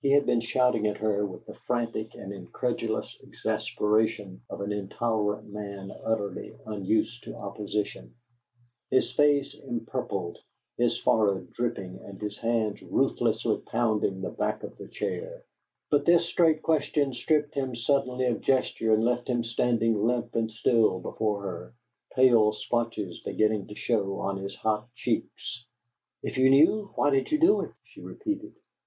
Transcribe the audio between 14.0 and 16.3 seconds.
the back of the chair; but this